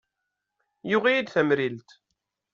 [0.89, 1.89] Yuɣ-iyi-d tamrilt.